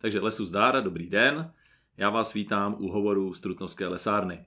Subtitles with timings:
[0.00, 1.52] Takže lesu zdár, dobrý den.
[1.96, 4.44] Já vás vítám u hovoru z Trutnovské lesárny.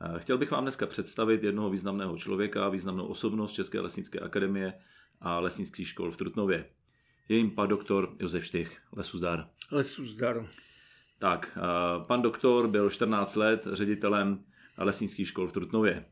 [0.00, 4.74] Eh, chtěl bych vám dneska představit jednoho významného člověka, významnou osobnost České lesnické akademie
[5.20, 6.70] a lesnických škol v Trutnově.
[7.28, 8.82] Je jim pan doktor Josef Štych.
[8.92, 9.48] Lesu zdar.
[9.70, 10.46] Lesu zdar.
[11.18, 14.44] Tak, eh, pan doktor byl 14 let ředitelem
[14.78, 16.04] lesnických škol v Trutnově.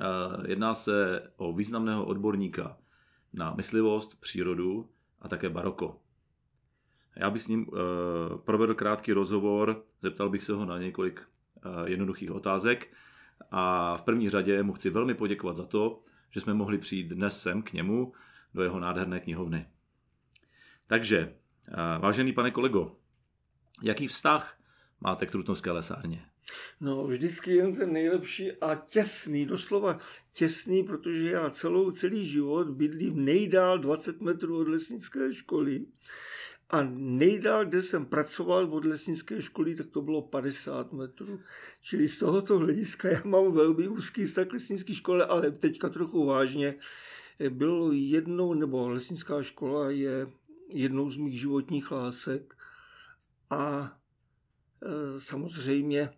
[0.00, 0.04] Eh,
[0.46, 2.78] jedná se o významného odborníka
[3.32, 4.90] na myslivost, přírodu
[5.20, 6.01] a také baroko.
[7.16, 7.76] Já bych s ním uh,
[8.44, 12.92] provedl krátký rozhovor, zeptal bych se ho na několik uh, jednoduchých otázek
[13.50, 17.42] a v první řadě mu chci velmi poděkovat za to, že jsme mohli přijít dnes
[17.42, 18.12] sem k němu
[18.54, 19.66] do jeho nádherné knihovny.
[20.86, 21.34] Takže,
[21.68, 22.96] uh, vážený pane kolego,
[23.82, 24.58] jaký vztah
[25.00, 26.26] máte k Trutnovské lesárně?
[26.80, 29.98] No, vždycky jen ten nejlepší a těsný, doslova
[30.32, 35.84] těsný, protože já celou, celý život bydlím nejdál 20 metrů od lesnické školy.
[36.72, 41.40] A nejdál, kde jsem pracoval od lesnické školy, tak to bylo 50 metrů.
[41.82, 46.26] Čili z tohoto hlediska já mám velmi úzký vztah k lesnické škole, ale teďka trochu
[46.26, 46.74] vážně.
[47.48, 50.26] Bylo jednou, nebo lesnická škola je
[50.68, 52.56] jednou z mých životních lásek.
[53.50, 53.96] A
[54.82, 56.10] e, samozřejmě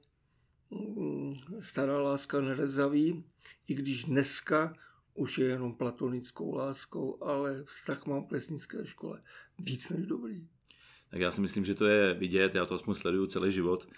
[1.60, 3.24] stará láska nerezaví,
[3.68, 4.74] i když dneska
[5.14, 9.22] už je jenom platonickou láskou, ale vztah mám k lesnické škole
[9.58, 10.48] víc než dobrý.
[11.10, 13.88] Tak já si myslím, že to je vidět, já to aspoň sleduju celý život,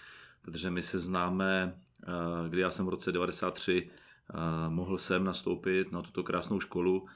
[0.43, 4.35] protože my se známe, eh, kdy já jsem v roce 93 eh,
[4.69, 7.07] mohl jsem nastoupit na tuto krásnou školu,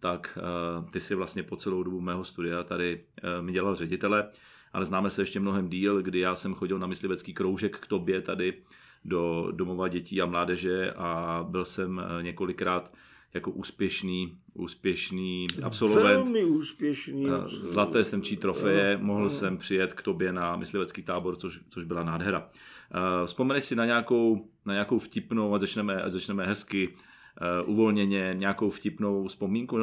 [0.00, 3.04] tak eh, ty si vlastně po celou dobu mého studia tady
[3.40, 4.30] mi dělal ředitele,
[4.72, 8.20] ale známe se ještě mnohem díl, kdy já jsem chodil na myslivecký kroužek k tobě
[8.20, 8.62] tady
[9.04, 12.92] do domova dětí a mládeže a byl jsem několikrát
[13.34, 16.02] jako úspěšný, úspěšný absolvent.
[16.02, 17.26] Velmi úspěšný.
[17.26, 22.04] Eh, zlaté semčí trofeje, mohl jsem přijet k tobě na myslivecký tábor, což, což byla
[22.04, 22.50] nádhera.
[22.94, 28.34] Eh, vzpomeneš si na nějakou, na nějakou vtipnou, a začneme, ať začneme hezky, uh, uvolněně
[28.38, 29.82] nějakou vtipnou vzpomínku, uh,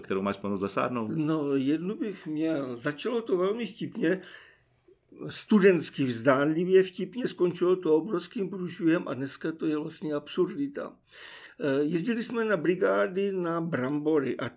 [0.00, 1.08] kterou máš s lesárnou?
[1.14, 2.76] No, jednu bych měl.
[2.76, 4.20] Začalo to velmi vtipně,
[5.28, 10.92] studentsky vzdánlivě vtipně, skončilo to obrovským průšvihem a dneska to je vlastně absurdita.
[11.60, 14.50] Eh, jezdili jsme na brigády na Brambory a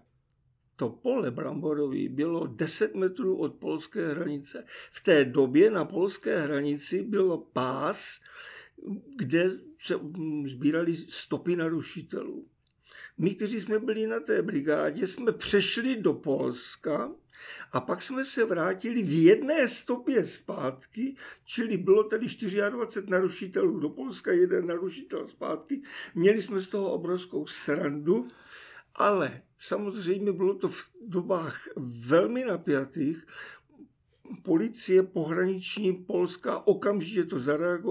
[0.76, 4.66] to pole Bramborový bylo 10 metrů od polské hranice.
[4.92, 8.22] V té době na polské hranici byl pás,
[9.16, 9.96] kde se
[10.46, 12.48] sbírali stopy narušitelů.
[13.18, 17.12] My, kteří jsme byli na té brigádě, jsme přešli do Polska
[17.72, 21.16] a pak jsme se vrátili v jedné stopě zpátky,
[21.46, 22.26] čili bylo tady
[22.70, 25.82] 24 narušitelů do Polska, jeden narušitel zpátky.
[26.16, 28.28] Měli jsme z toho obrovskou srandu,
[28.96, 31.68] ale samozřejmě bylo to v dobách
[32.08, 33.28] velmi napjatých
[34.36, 37.40] policie pohraniční Polska okamžitě to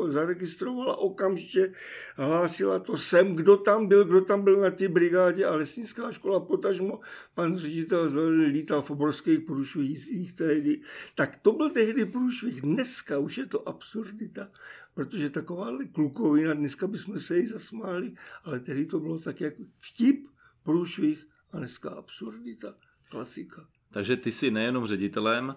[0.09, 1.73] zaregistrovala, okamžitě
[2.17, 6.41] hlásila to sem, kdo tam byl, kdo tam byl na té brigádě a lesnická škola
[6.41, 7.01] potažmo,
[7.35, 8.11] pan ředitel
[8.47, 10.81] lítal v obrovských průšvihích tehdy.
[11.15, 12.61] Tak to byl tehdy průšvih.
[12.61, 14.51] Dneska už je to absurdita,
[14.95, 18.13] protože taková klukovina, dneska bychom se jí zasmáli,
[18.45, 20.27] ale tehdy to bylo tak jak vtip,
[20.63, 22.75] průšvih a dneska absurdita,
[23.11, 23.67] klasika.
[23.93, 25.55] Takže ty jsi nejenom ředitelem,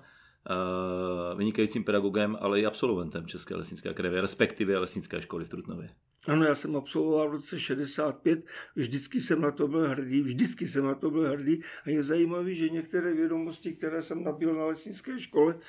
[1.38, 5.90] vynikajícím pedagogem, ale i absolventem České lesnické akademie, respektive lesnické školy v Trutnově.
[6.28, 8.46] Ano, já jsem absolvoval v roce 65,
[8.76, 12.54] vždycky jsem na to byl hrdý, vždycky jsem na to byl hrdý a je zajímavé,
[12.54, 15.60] že některé vědomosti, které jsem nabil na lesnické škole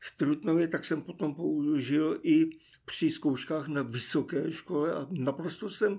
[0.00, 2.50] v Trutnově, tak jsem potom použil i
[2.84, 5.98] při zkouškách na vysoké škole a naprosto jsem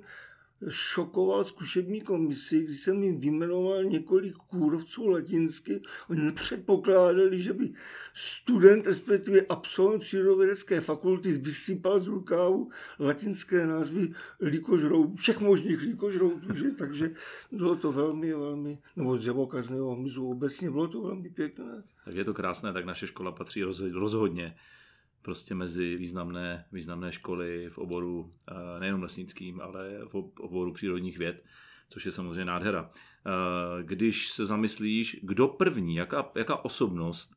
[0.69, 5.81] šokoval zkušební komisi, když jsem jim vyjmenoval několik kůrovců latinsky.
[6.09, 7.73] Oni nepředpokládali, že by
[8.13, 16.71] student, respektive absolvent přírodovědecké fakulty vysypal z rukávu latinské názvy likožroutů, všech možných likožroutů, že?
[16.71, 17.11] takže
[17.51, 21.83] bylo to velmi, velmi, nebo dřevokazného hmyzu obecně, bylo to velmi pěkné.
[22.05, 24.55] Tak je to krásné, tak naše škola patří rozhodně
[25.25, 31.43] prostě mezi významné, významné školy v oboru eh, nejenom lesnickým, ale v oboru přírodních věd,
[31.89, 32.91] což je samozřejmě nádhera.
[32.91, 37.35] Eh, když se zamyslíš, kdo první, jaká, jaká osobnost,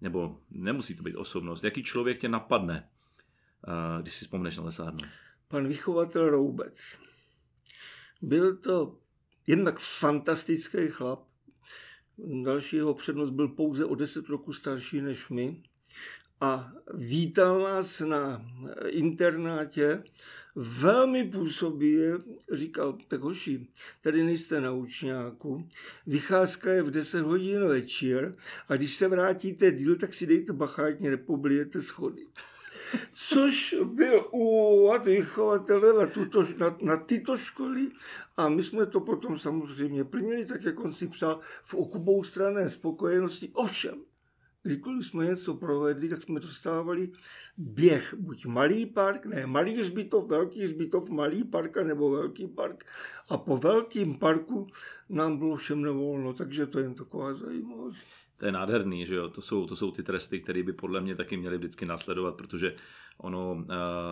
[0.00, 2.88] nebo nemusí to být osobnost, jaký člověk tě napadne,
[3.68, 4.98] eh, když si vzpomneš na lesárnu?
[5.48, 6.98] Pan vychovatel Roubec.
[8.22, 8.98] Byl to
[9.46, 11.24] jednak fantastický chlap.
[12.44, 15.62] Další jeho přednost byl pouze o 10 roku starší než my
[16.44, 18.46] a vítal nás na
[18.88, 20.02] internátě
[20.54, 22.18] velmi působivě,
[22.52, 23.66] říkal, tak hoši,
[24.00, 25.68] tady nejste na učňáku,
[26.06, 28.36] vycházka je v 10 hodin večer
[28.68, 32.26] a když se vrátíte díl, tak si dejte bacha, ať nepoblijete schody.
[33.12, 37.88] Což byl úvod vychovatele na, tuto, na, na tyto školy
[38.36, 42.70] a my jsme to potom samozřejmě plnili, tak jak on si přál v okubou strané
[42.70, 43.50] spokojenosti.
[43.52, 43.94] Ovšem,
[44.64, 47.10] kdykoliv jsme něco provedli, tak jsme dostávali
[47.56, 52.86] běh, buď malý park, ne malý hřbitov, velký hřbitov, malý park, nebo velký park.
[53.28, 54.66] A po velkým parku
[55.08, 58.08] nám bylo všem nevolno, takže to je jen taková zajímavost.
[58.38, 59.28] To je nádherný, že jo?
[59.28, 62.76] To jsou, to jsou ty tresty, které by podle mě taky měly vždycky následovat, protože
[63.18, 63.64] ono uh,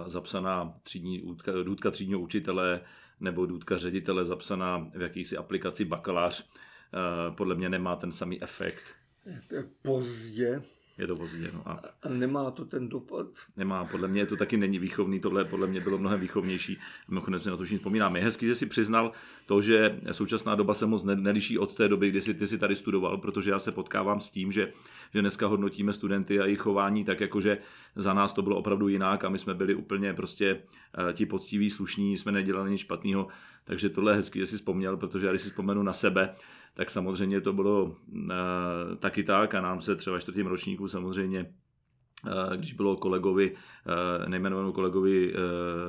[0.07, 2.81] zapsaná třídní, důdka, důdka třídního učitele
[3.21, 9.02] nebo důdka ředitele zapsaná v jakýsi aplikaci bakalář, uh, podle mě nemá ten samý efekt
[9.49, 10.63] to je pozdě.
[10.99, 11.69] Je to pozdě, no.
[11.69, 13.27] A, a nemá to ten dopad.
[13.57, 16.79] Nemá, podle mě to taky není výchovný, tohle podle mě bylo mnohem výchovnější.
[17.09, 18.19] Mimochodem si na to všichni vzpomínáme.
[18.19, 19.13] Je hezký, že si přiznal
[19.47, 22.77] to, že současná doba se moc neliší od té doby, kdy jsi, ty si tady
[22.77, 24.73] studoval, protože já se potkávám s tím, že,
[25.15, 27.59] že dneska hodnotíme studenty a jejich chování tak, jakože
[27.97, 31.71] za nás to bylo opravdu jinak a my jsme byli úplně prostě uh, ti poctiví,
[31.71, 33.29] slušní, jsme nedělali nic špatného.
[33.65, 36.35] Takže tohle je hezký, že jsi vzpomněl, protože já když si vzpomenu na sebe,
[36.75, 37.97] tak samozřejmě to bylo uh,
[38.99, 41.55] taky tak a nám se třeba čtvrtým ročníku samozřejmě
[42.25, 45.35] uh, když bylo kolegovi, uh, nejmenovanému kolegovi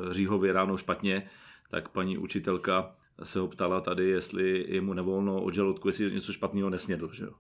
[0.09, 1.29] Říhovi ráno špatně,
[1.69, 6.33] tak paní učitelka se ho ptala tady, jestli je mu nevolno od žaludku, jestli něco
[6.33, 7.09] špatného nesnědl.
[7.13, 7.33] Že jo?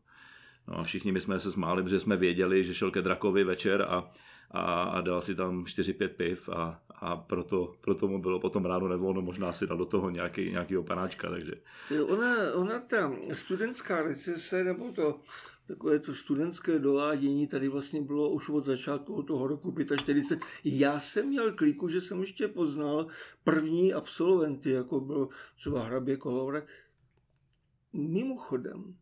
[0.67, 3.81] No a všichni my jsme se smáli, protože jsme věděli, že šel ke drakovi večer
[3.81, 4.11] a,
[4.51, 8.87] a, a dal si tam 4-5 piv a, a proto, proto mu bylo potom ráno
[8.87, 11.51] nevolno, možná si dal do toho nějaký, nějaký panáčka, takže...
[12.07, 15.19] Ona, ona ta studentská recese, nebo to
[15.67, 20.47] takové to studentské dovádění tady vlastně bylo už od začátku toho roku 45.
[20.63, 23.07] Já jsem měl kliku, že jsem ještě poznal
[23.43, 26.63] první absolventy, jako byl třeba Hrabě Kolovrak.
[27.93, 28.95] Mimochodem,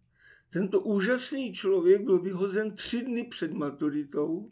[0.53, 4.49] tento úžasný člověk byl vyhozen tři dny před maturitou,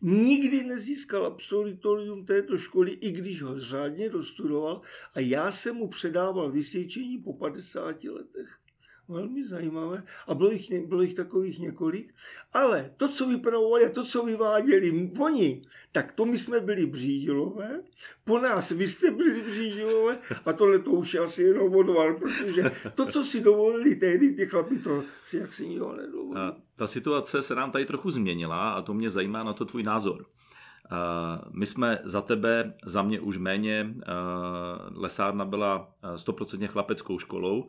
[0.00, 4.80] nikdy nezískal absolutorium této školy, i když ho řádně dostudoval
[5.14, 8.61] a já jsem mu předával vysvědčení po 50 letech
[9.08, 12.14] velmi zajímavé a bylo jich, bylo jich takových několik.
[12.52, 15.62] Ale to, co vypravovali a to, co vyváděli oni,
[15.92, 17.82] tak to my jsme byli břídilové,
[18.24, 23.06] po nás vy jste byli břídilové a tohle to už asi jenom odvar, protože to,
[23.06, 26.40] co si dovolili tehdy, ty chlapi, to si jak si nikdo nedovolí.
[26.40, 29.82] A ta situace se nám tady trochu změnila a to mě zajímá na to tvůj
[29.82, 30.26] názor.
[31.50, 33.94] My jsme za tebe, za mě už méně,
[34.94, 37.68] lesárna byla stoprocentně chlapeckou školou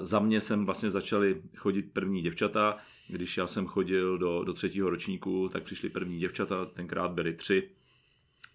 [0.00, 2.76] za mě jsem vlastně začali chodit první děvčata.
[3.08, 7.70] Když já jsem chodil do, do třetího ročníku, tak přišly první děvčata, tenkrát byly tři.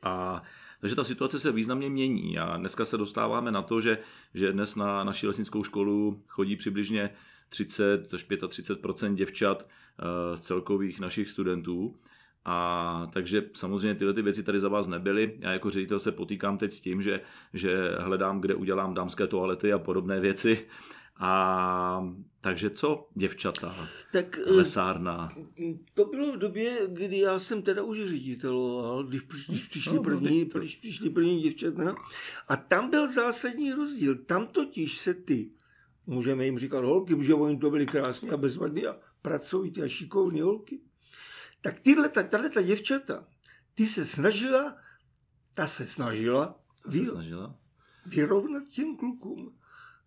[0.04, 0.44] A
[0.82, 3.98] takže ta situace se významně mění a dneska se dostáváme na to, že,
[4.34, 7.10] že dnes na naši lesnickou školu chodí přibližně
[7.50, 11.96] 30 až 35% děvčat eh, z celkových našich studentů.
[12.50, 15.38] A takže samozřejmě tyhle ty věci tady za vás nebyly.
[15.40, 17.22] Já jako ředitel se potýkám teď s tím, že,
[17.54, 20.68] že hledám, kde udělám dámské toalety a podobné věci.
[21.20, 23.76] A takže co, děvčata,
[24.14, 25.34] tak, eh, lesárna?
[25.94, 30.50] To bylo v době, kdy já jsem teda už řediteloval, když, když, přišli, no, první,
[30.54, 31.96] no, když přišli první děvčata.
[32.48, 34.16] A tam byl zásadní rozdíl.
[34.16, 35.52] Tam totiž se ty,
[36.06, 40.44] můžeme jim říkat holky, protože oni to byly krásné a bezvadné a pracovité a šikovné
[40.44, 40.80] holky
[41.68, 43.28] tak tyhle, tahle ta děvčata,
[43.76, 44.78] ty se snažila,
[45.54, 47.56] ta se snažila, ta se snažila?
[48.06, 49.58] vyrovnat těm klukům.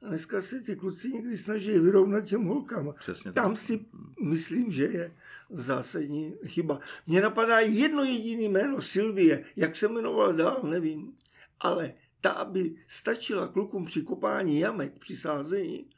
[0.03, 2.95] A dneska se ty kluci někdy snaží vyrovnat těm holkám.
[2.99, 3.59] Přesně Tam tak.
[3.59, 3.87] si
[4.23, 5.17] myslím, že je
[5.51, 6.81] zásadní chyba.
[7.07, 11.13] Mně napadá jedno jediné jméno Sylvie, jak se jmenovala dál, nevím.
[11.61, 15.91] Ale ta, aby stačila klukům při kopání jamek, při sázení,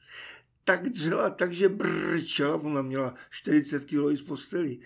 [0.64, 4.81] tak dřela, takže brčela, ona měla 40 kg z posteli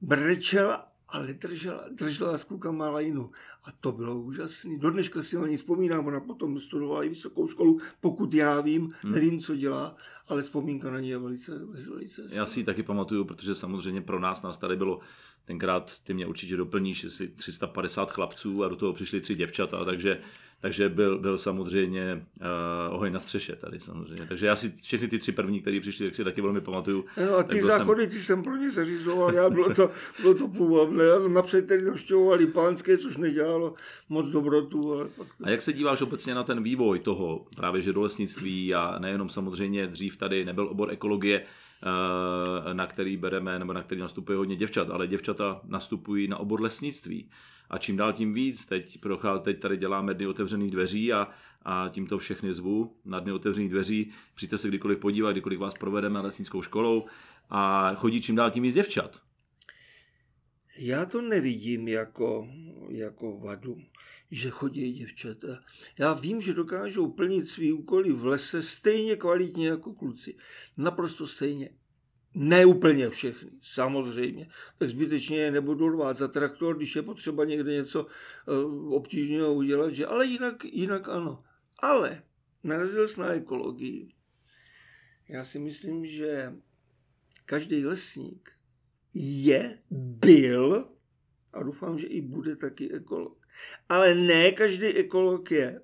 [0.00, 3.30] brečela, ale držela, držela s klukama lajnu.
[3.64, 4.78] A to bylo úžasné.
[4.78, 8.92] Do dneška si na ní vzpomínám, ona potom studovala i vysokou školu, pokud já vím,
[9.02, 9.12] hmm.
[9.12, 9.96] nevím, co dělá,
[10.28, 14.20] ale vzpomínka na ní je velice, velice Já si ji taky pamatuju, protože samozřejmě pro
[14.20, 15.00] nás nás tady bylo
[15.44, 20.20] tenkrát, ty mě určitě doplníš, asi 350 chlapců a do toho přišli tři děvčata, takže
[20.66, 22.26] takže byl, byl samozřejmě
[22.88, 24.26] uh, oheň na střeše tady samozřejmě.
[24.28, 27.04] Takže já si všechny ty tři první, které přišli, tak si taky velmi pamatuju.
[27.16, 28.10] No a ty záchody, jsem...
[28.10, 29.90] ty jsem pro ně zařizoval, já bylo to,
[30.22, 31.04] bylo to půvabné.
[31.28, 33.74] Napřed tedy navštěvovali pánské, což nedělalo
[34.08, 34.92] moc dobrotu.
[34.92, 35.26] Ale pak...
[35.42, 39.28] A jak se díváš obecně na ten vývoj toho právě že do lesnictví a nejenom
[39.28, 41.42] samozřejmě dřív tady nebyl obor ekologie,
[42.72, 47.30] na který bereme nebo na který nastupuje hodně děvčat, ale děvčata nastupují na obor lesnictví.
[47.70, 51.28] A čím dál tím víc, teď, prochází, teď tady děláme dny otevřených dveří a,
[51.62, 54.12] a tímto všechny zvu na dny otevřených dveří.
[54.34, 57.06] Přijďte se kdykoliv podívat, kdykoliv vás provedeme lesnickou školou
[57.50, 59.25] a chodí čím dál tím víc děvčat.
[60.78, 62.48] Já to nevidím jako,
[62.88, 63.78] jako vadu,
[64.30, 65.60] že chodí děvčata.
[65.98, 70.36] Já vím, že dokážou plnit svý úkoly v lese stejně kvalitně jako kluci.
[70.76, 71.70] Naprosto stejně.
[72.34, 74.48] Ne úplně všechny, samozřejmě.
[74.78, 78.06] Tak zbytečně je nebudu rvát za traktor, když je potřeba někde něco
[78.46, 81.44] uh, obtížného udělat, že, ale jinak, jinak ano.
[81.78, 82.22] Ale
[82.64, 84.08] narazil jsi na ekologii.
[85.28, 86.52] Já si myslím, že
[87.44, 88.55] každý lesník
[89.18, 90.88] je, byl
[91.52, 93.46] a doufám, že i bude taky ekolog.
[93.88, 95.80] Ale ne každý ekolog je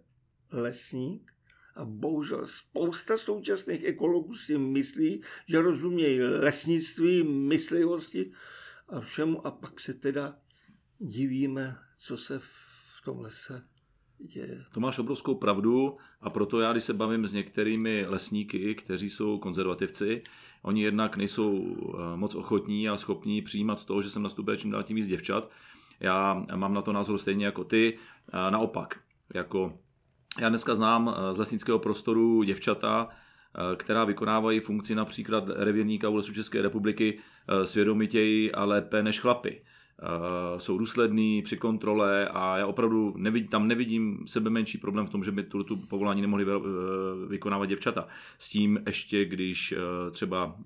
[0.52, 1.32] lesník
[1.74, 8.32] a bohužel spousta současných ekologů si myslí, že rozumějí lesnictví, myslivosti
[8.88, 10.38] a všemu a pak se teda
[10.98, 13.71] divíme, co se v tom lese
[14.22, 14.64] děje.
[14.74, 19.38] To máš obrovskou pravdu a proto já, když se bavím s některými lesníky, kteří jsou
[19.38, 20.22] konzervativci,
[20.62, 24.82] oni jednak nejsou eh, moc ochotní a schopní přijímat to, že jsem nastupuje čím dál
[24.82, 25.50] tím víc děvčat.
[26.00, 27.98] Já mám na to názor stejně jako ty.
[28.50, 29.00] Naopak,
[29.34, 29.78] jako
[30.40, 36.14] já dneska znám eh, z lesnického prostoru děvčata, eh, která vykonávají funkci například revírníka u
[36.14, 37.18] Lesu České republiky
[37.64, 39.62] svědomitěji a lépe než chlapy.
[40.02, 45.10] Uh, jsou důsledný při kontrole a já opravdu nevidím, tam nevidím sebe menší problém v
[45.10, 46.64] tom, že by tu, tu povolání nemohli vy, uh,
[47.28, 48.06] vykonávat děvčata.
[48.38, 49.78] S tím ještě, když uh,
[50.10, 50.56] třeba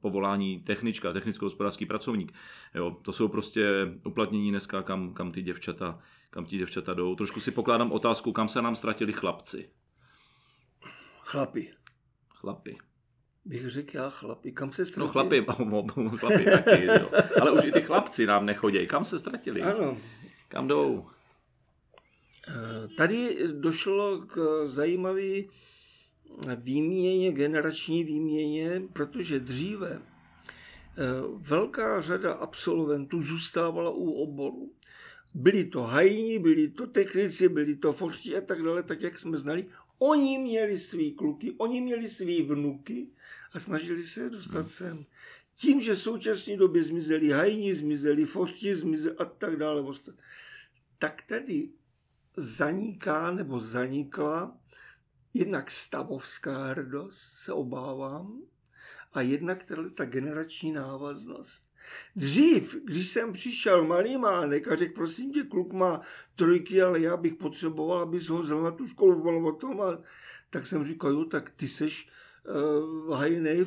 [0.00, 2.32] povolání technička, technicko-hospodářský pracovník,
[2.74, 5.98] jo, to jsou prostě uplatnění dneska, kam, kam ty děvčata
[6.30, 7.14] kam ti děvčata jdou.
[7.14, 9.70] Trošku si pokládám otázku, kam se nám ztratili chlapci.
[11.20, 11.72] Chlapi.
[12.28, 12.76] Chlapi
[13.46, 15.06] bych řekl já chlapi, kam se ztratili?
[15.58, 17.10] No chlapi, chlapi taky, jo.
[17.40, 18.86] ale už i ty chlapci nám nechodí.
[18.86, 19.62] Kam se ztratili?
[19.62, 19.98] Ano.
[20.48, 21.06] Kam jdou?
[22.48, 25.42] Eh, tady došlo k zajímavé
[26.56, 30.02] výměně, generační výměně, protože dříve eh,
[31.36, 34.72] velká řada absolventů zůstávala u oboru.
[35.34, 39.38] Byli to hajní, byli to technici, byli to forští a tak dále, tak jak jsme
[39.38, 39.66] znali.
[39.98, 43.08] Oni měli svý kluky, oni měli svý vnuky
[43.52, 44.66] a snažili se je dostat hmm.
[44.66, 45.06] sem.
[45.54, 49.84] Tím, že v současné době zmizeli hajní, zmizeli forti, zmizeli a tak dále,
[50.98, 51.70] tak tady
[52.36, 54.60] zaniká nebo zanikla
[55.34, 58.42] jednak stavovská hrdost, se obávám,
[59.12, 59.64] a jednak
[59.96, 61.65] ta generační návaznost.
[62.16, 66.00] Dřív, když jsem přišel malý mánek a řekl, prosím tě, kluk má
[66.36, 69.98] trojky, ale já bych potřeboval, abys ho vzal na tu školu, o tom, a,
[70.50, 72.08] tak jsem říkal, jo, tak ty seš
[73.08, 73.64] uh, hajnej,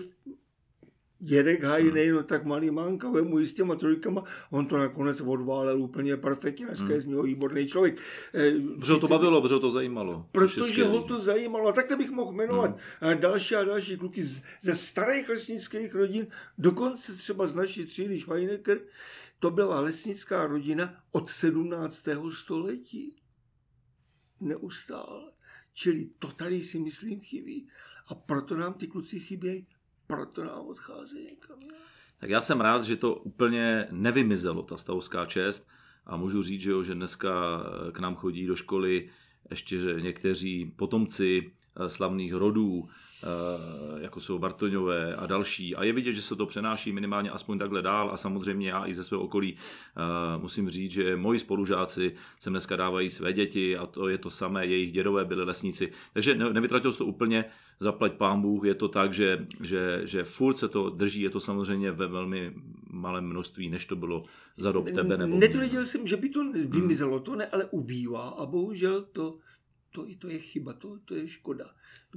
[1.20, 2.16] dědek hajnej, hmm.
[2.16, 6.86] no tak malý mánka, vemu s těma trojkama, on to nakonec odválel úplně perfektně, dneska
[6.86, 6.94] hmm.
[6.94, 7.98] je z něho výborný člověk.
[8.34, 10.26] Eh, protože ho to bavilo, protože to zajímalo.
[10.32, 13.20] Protože ho to zajímalo, a tak to bych mohl jmenovat hmm.
[13.20, 18.80] další a další kluky z, ze starých lesnických rodin, dokonce třeba z naší třídy Schweinecker,
[19.40, 22.08] to byla lesnická rodina od 17.
[22.34, 23.16] století.
[24.40, 25.32] Neustále.
[25.74, 27.68] Čili to tady si myslím chybí.
[28.08, 29.68] A proto nám ty kluci chybějí,
[30.10, 31.60] proto nám odcházejí někam.
[32.20, 35.68] Tak já jsem rád, že to úplně nevymizelo, ta stavovská čest.
[36.06, 39.10] A můžu říct, že, jo, že dneska k nám chodí do školy
[39.50, 43.09] ještě někteří potomci eh, slavných rodů, Eh,
[44.00, 45.76] jako jsou Bartoňové a další.
[45.76, 48.94] A je vidět, že se to přenáší minimálně aspoň takhle dál a samozřejmě já i
[48.94, 53.86] ze svého okolí eh, musím říct, že moji spolužáci se dneska dávají své děti a
[53.86, 55.92] to je to samé, jejich dědové byli lesníci.
[56.14, 57.46] Takže nevytratil se to úplně,
[57.80, 61.40] zaplať pán Bůh, je to tak, že, že, že furt se to drží, je to
[61.40, 62.54] samozřejmě ve velmi
[62.90, 64.24] malém množství, než to bylo
[64.58, 65.18] za dob tebe.
[65.18, 69.38] Nebo Netvrdil jsem, že by to vymizelo, to ne, ale ubývá a bohužel to,
[69.92, 71.66] to, to je chyba, to, to je škoda,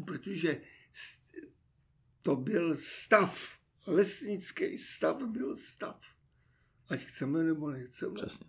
[0.04, 0.60] protože
[2.22, 3.48] to byl stav.
[3.86, 6.00] Lesnický stav byl stav.
[6.88, 8.14] Ať chceme nebo nechceme.
[8.14, 8.46] Přesně.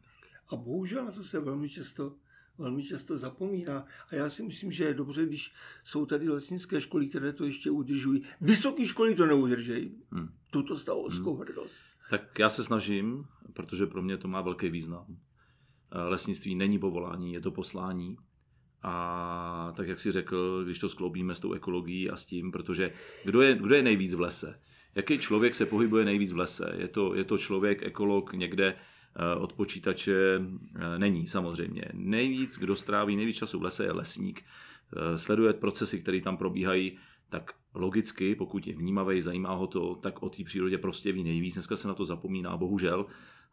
[0.48, 2.16] A bohužel na to se velmi často,
[2.58, 3.86] velmi často zapomíná.
[4.12, 7.72] A já si myslím, že je dobře, když jsou tady lesnické školy, které to ještě
[7.72, 8.24] udržují.
[8.42, 10.04] Vysoké školy to neudržejí.
[10.12, 10.30] Hmm.
[10.52, 11.42] Tuto stavovskou hmm.
[11.42, 11.84] hrdost.
[12.10, 15.18] Tak já se snažím, protože pro mě to má velký význam.
[15.92, 18.18] Lesnictví není povolání, je to poslání.
[18.84, 22.92] A tak jak si řekl, když to skloubíme s tou ekologií a s tím, protože
[23.26, 24.60] kdo je, kdo je nejvíc v lese?
[24.96, 26.74] Jaký člověk se pohybuje nejvíc v lese?
[26.78, 30.42] Je to, je to člověk, ekolog někde eh, od počítače?
[30.76, 31.84] Eh, není samozřejmě.
[31.94, 34.44] Nejvíc, kdo stráví nejvíc času v lese, je lesník.
[34.44, 36.98] Eh, sleduje procesy, které tam probíhají,
[37.30, 41.54] tak logicky, pokud je vnímavý, zajímá ho to, tak o té přírodě prostě ví nejvíc.
[41.54, 43.06] Dneska se na to zapomíná, bohužel.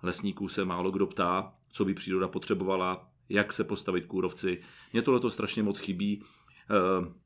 [0.03, 4.61] Lesníků se málo kdo ptá, co by příroda potřebovala, jak se postavit kůrovci.
[4.93, 6.23] Mně tohle to strašně moc chybí.
[6.71, 7.21] Eh,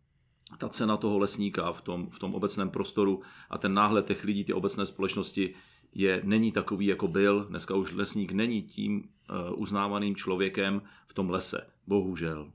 [0.58, 4.44] ta cena toho lesníka v tom, v tom obecném prostoru a ten náhled těch lidí,
[4.44, 5.54] ty obecné společnosti
[5.92, 7.44] je, není takový, jako byl.
[7.44, 11.66] Dneska už lesník není tím uh, uznávaným člověkem v tom lese.
[11.86, 12.52] Bohužel.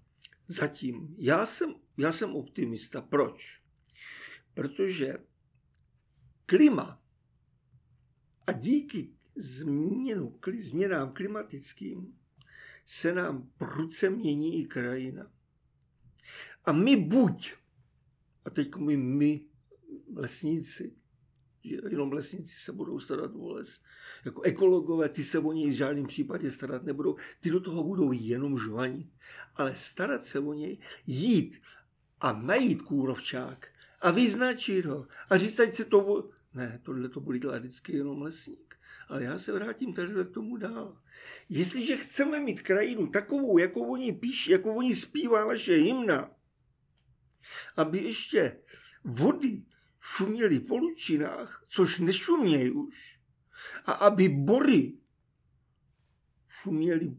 [0.47, 1.15] Zatím.
[1.17, 3.01] Já jsem, já jsem optimista.
[3.01, 3.61] Proč?
[4.53, 5.17] Protože
[6.45, 7.01] klima
[8.47, 12.19] a díky změnu, změnám klimatickým
[12.91, 15.31] se nám prudce mění i krajina.
[16.65, 17.53] A my buď,
[18.45, 19.41] a teď my, my
[20.15, 20.95] lesníci,
[21.63, 23.81] že jenom lesníci se budou starat o les.
[24.25, 28.11] Jako ekologové, ty se o něj v žádném případě starat nebudou, ty do toho budou
[28.11, 29.09] jenom žvanit.
[29.55, 30.77] Ale starat se o něj,
[31.07, 31.61] jít
[32.19, 33.67] a najít kůrovčák
[34.01, 36.29] a vyznačit ho a říct, ať se to...
[36.53, 38.78] Ne, tohle to bude dělat vždycky jenom lesník.
[39.09, 41.01] Ale já se vrátím tady k tomu dál.
[41.49, 46.35] Jestliže chceme mít krajinu takovou, jako oni píší, jako oni zpívá naše hymna,
[47.75, 48.61] aby ještě
[49.03, 49.63] vody
[49.99, 53.19] šuměly po lučinách, což nešumějí už,
[53.85, 54.97] a aby bory
[56.47, 57.17] šuměly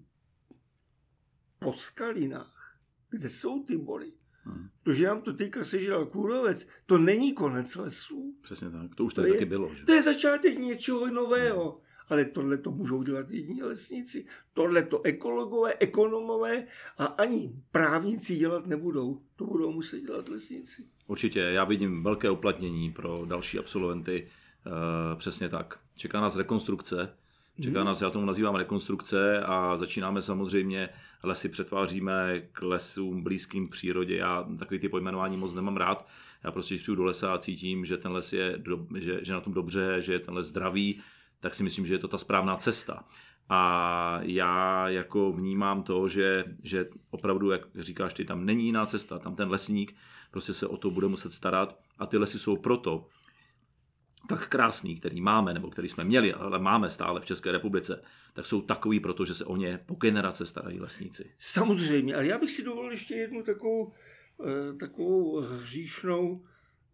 [1.59, 2.81] po skalinách,
[3.11, 4.13] kde jsou ty bory.
[4.45, 4.69] Hmm.
[4.83, 8.35] To, že nám to teďka sežral kůrovec, to není konec lesů.
[8.41, 9.75] Přesně tak, to už tady to taky je, bylo.
[9.75, 9.85] Že?
[9.85, 11.71] To je začátek něčeho nového.
[11.71, 11.81] Hmm.
[12.09, 14.27] Ale tohle to můžou dělat jediní lesníci.
[14.55, 16.67] Tohle to ekologové, ekonomové
[16.99, 19.23] a ani právníci dělat nebudou.
[19.37, 20.85] To budou muset dělat lesníci.
[21.07, 24.29] Určitě, já vidím velké uplatnění pro další absolventy.
[24.67, 25.79] E, přesně tak.
[25.95, 27.15] Čeká nás rekonstrukce.
[27.63, 27.87] Čeká hmm.
[27.87, 30.89] nás, já tomu nazývám rekonstrukce a začínáme samozřejmě,
[31.23, 34.17] lesy přetváříme k lesům blízkým přírodě.
[34.17, 36.07] Já takový ty pojmenování moc nemám rád.
[36.45, 39.41] Já prostě přijdu do lesa a cítím, že ten les je, do, že, že na
[39.41, 41.01] tom dobře, že je ten les zdravý,
[41.41, 43.05] tak si myslím, že je to ta správná cesta.
[43.49, 49.19] A já jako vnímám to, že, že opravdu, jak říkáš ty, tam není jiná cesta,
[49.19, 49.97] tam ten lesník
[50.31, 53.07] prostě se o to bude muset starat a ty lesy jsou proto
[54.31, 58.47] tak krásný, který máme, nebo který jsme měli, ale máme stále v České republice, tak
[58.47, 61.33] jsou takový proto, že se o ně po generace starají lesníci.
[61.39, 63.93] Samozřejmě, ale já bych si dovolil ještě jednu takovou,
[64.45, 66.45] eh, takovou hříšnou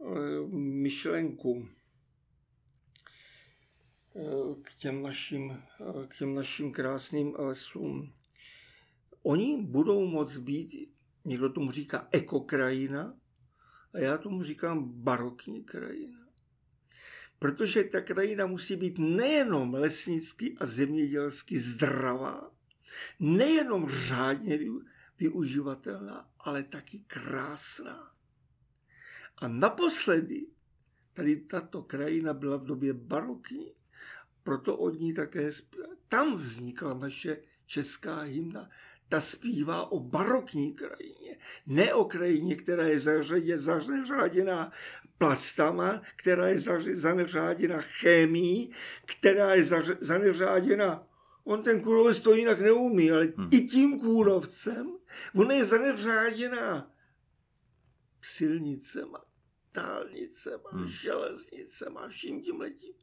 [0.00, 1.68] eh, myšlenku
[4.62, 5.62] k těm našim,
[6.08, 8.12] k těm našim krásným lesům.
[9.22, 10.88] Oni budou moct být,
[11.24, 13.14] někdo tomu říká ekokrajina,
[13.94, 16.25] a já tomu říkám barokní krajina.
[17.38, 22.50] Protože ta krajina musí být nejenom lesnicky a zemědělsky zdravá,
[23.20, 24.58] nejenom řádně
[25.18, 28.12] využívatelná, ale taky krásná.
[29.38, 30.46] A naposledy
[31.12, 33.76] tady tato krajina byla v době barokní
[34.46, 35.50] proto od ní také
[36.08, 38.70] tam vznikla naše česká hymna.
[39.08, 44.72] Ta zpívá o barokní krajině, ne o krajině, která je zařaděná
[45.18, 46.58] plastama, která je
[46.92, 48.72] zaneřáděna chemií,
[49.06, 49.64] která je
[50.00, 51.06] zaneřáděna
[51.48, 53.48] On ten kůrovec to jinak neumí, ale hmm.
[53.52, 54.98] i tím kůrovcem,
[55.34, 56.92] ona je zaneřáděná
[58.22, 59.24] silnicema,
[59.74, 60.88] dálnicema, hmm.
[60.88, 62.94] železnicema, vším tím letím.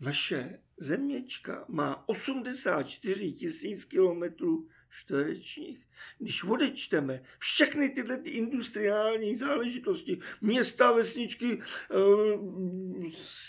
[0.00, 5.88] Naše zeměčka má 84 tisíc kilometrů čtverečních.
[6.18, 11.96] Když odečteme všechny tyhle ty industriální záležitosti, města, vesničky, eh,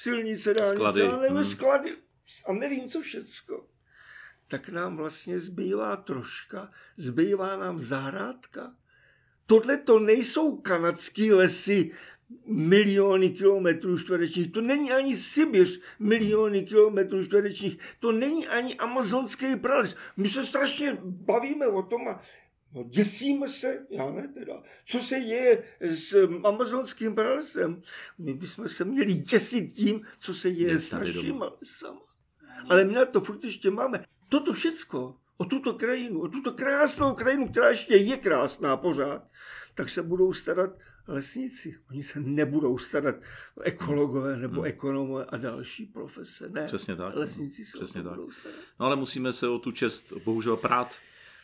[0.02, 1.30] silnice, dálnice, sklady.
[1.30, 1.44] hmm.
[1.44, 1.98] sklady
[2.48, 3.68] a nevím co všecko,
[4.48, 8.76] tak nám vlastně zbývá troška, zbývá nám zahrádka.
[9.46, 11.92] Tohle to nejsou kanadský lesy
[12.46, 14.52] miliony kilometrů čtverečních.
[14.52, 17.78] To není ani Sibiř, miliony kilometrů čtverečních.
[18.00, 19.96] To není ani amazonský prales.
[20.18, 22.22] My se strašně bavíme o tom a
[22.76, 27.82] No, děsíme se, já ne teda, co se děje s amazonským pralesem.
[28.18, 32.02] My bychom se měli děsit tím, co se děje s našimi lesama.
[32.70, 34.06] Ale my na to furt ještě máme.
[34.30, 39.28] Toto všecko, o tuto krajinu, o tuto krásnou krajinu, která ještě je krásná pořád,
[39.76, 40.70] tak se budou starat
[41.08, 41.76] lesníci.
[41.90, 43.16] Oni se nebudou starat
[43.62, 44.66] ekologové nebo hmm.
[44.66, 46.50] ekonomové a další profese.
[46.50, 47.16] Ne, Přesně tak.
[47.16, 48.14] Lesníci se Přesně tak.
[48.14, 48.60] budou starat.
[48.80, 50.92] No ale musíme se o tu čest bohužel prát.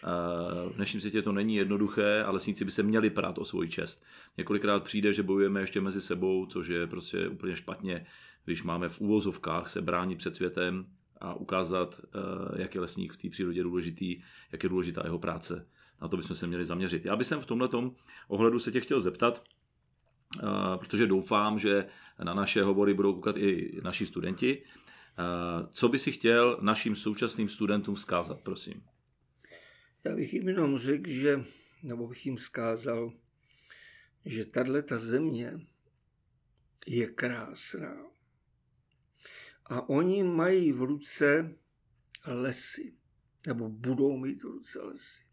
[0.04, 3.69] Eh, v dnešním světě to není jednoduché a lesníci by se měli prát o svoji
[3.69, 4.04] čest.
[4.38, 8.06] Několikrát přijde, že bojujeme ještě mezi sebou, což je prostě úplně špatně,
[8.45, 10.86] když máme v úvozovkách se bránit před světem
[11.22, 15.67] a ukázat, eh, jak je lesník v té přírodě důležitý, jak je důležitá jeho práce
[16.01, 17.05] na to bychom se měli zaměřit.
[17.05, 17.69] Já bych v tomhle
[18.27, 19.43] ohledu se tě chtěl zeptat,
[20.79, 21.88] protože doufám, že
[22.23, 24.63] na naše hovory budou koukat i naši studenti.
[25.71, 28.83] Co by si chtěl našim současným studentům vzkázat, prosím?
[30.03, 31.43] Já bych jim jenom řekl, že,
[31.83, 33.13] nebo bych jim vzkázal,
[34.25, 35.59] že tahle ta země
[36.88, 37.97] je krásná.
[39.65, 41.55] A oni mají v ruce
[42.27, 42.93] lesy,
[43.47, 45.28] nebo budou mít v ruce lesy.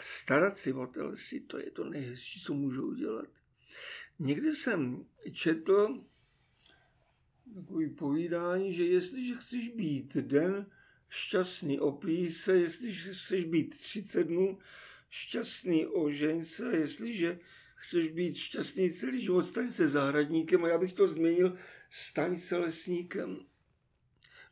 [0.00, 3.28] A starat si o ty lesy, to je to nejhezčí, co můžou dělat.
[4.18, 6.04] Někdy jsem četl
[7.54, 10.66] takový povídání, že jestliže chceš být den
[11.08, 14.58] šťastný, opij se, jestliže chceš být 30 dnů
[15.10, 17.38] šťastný, ožeň se, jestliže
[17.74, 21.58] chceš být šťastný celý život, staň se zahradníkem a já bych to změnil,
[21.90, 23.49] staň se lesníkem.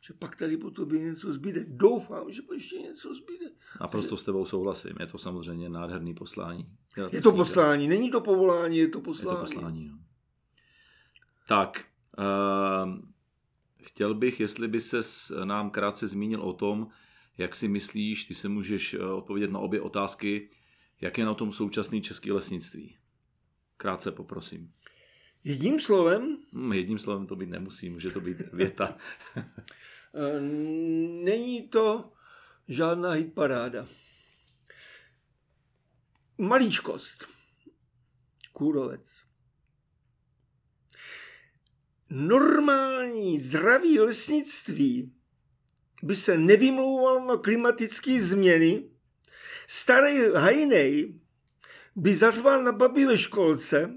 [0.01, 1.65] Že pak tady po tobě něco zbyde.
[1.67, 3.45] Doufám, že ještě něco zbyde.
[3.79, 4.93] A prostě s tebou souhlasím.
[4.99, 6.65] Je to samozřejmě nádherný poslání.
[7.11, 9.35] Je to poslání, není to povolání, je to poslání.
[9.35, 9.99] Je to poslání, no.
[11.47, 11.85] Tak,
[12.17, 13.09] uh,
[13.81, 14.99] chtěl bych, jestli by se
[15.43, 16.87] nám krátce zmínil o tom,
[17.37, 20.49] jak si myslíš, ty se můžeš eh, odpovědět na obě otázky,
[21.01, 22.97] jak je na tom současný český lesnictví.
[23.77, 24.71] Krátce poprosím.
[25.43, 26.37] Jedním slovem?
[26.53, 28.97] Hmm, jedním slovem to být nemusí, může to být věta.
[30.13, 30.39] Eh,
[31.23, 32.11] není to
[32.67, 33.87] žádná hitparáda.
[36.37, 37.27] Malíčkost.
[38.53, 39.23] Kůrovec.
[42.09, 45.13] Normální zdravý lesnictví
[46.03, 48.89] by se nevymlouval na klimatické změny.
[49.67, 51.19] Starý hajnej
[51.95, 53.93] by zařval na babi ve školce,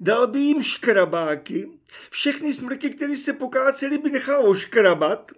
[0.00, 1.68] dal by jim škrabáky,
[2.10, 5.32] všechny smrky, které se pokácely, by nechal oškrabat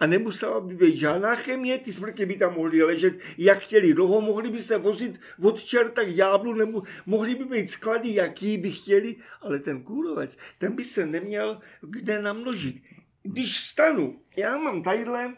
[0.00, 4.20] a nemusela by být žádná chemie, ty smrky by tam mohly ležet, jak chtěli dlouho,
[4.20, 8.72] mohli by se vozit od čerta k ďáblu, nebo mohly by být sklady, jaký by
[8.72, 12.82] chtěli, ale ten kůrovec, ten by se neměl kde namnožit.
[13.22, 15.36] Když stanu, já mám tadyhle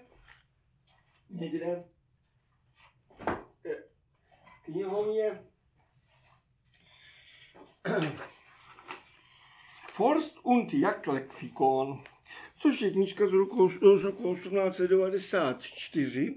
[1.30, 1.84] někde
[4.64, 5.42] knihovně
[9.92, 12.02] Forst und Jagdlexikon,
[12.56, 16.34] což je knižka z roku, z roku 1894.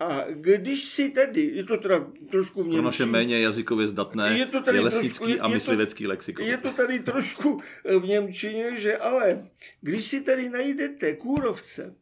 [0.00, 4.46] A když si tedy, je to teda trošku mělčí, Pro naše méně jazykově zdatné je,
[4.46, 6.46] to tady je lesnický trošku, je, a myslivecký lexikon.
[6.46, 9.48] Je to tady trošku eh, v Němčině, že ale
[9.80, 11.96] když si tady najdete kůrovce